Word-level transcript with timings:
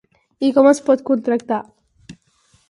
I 0.47 0.47
com 0.55 0.69
es 0.69 0.81
pot 0.87 1.03
contractar? 1.09 1.61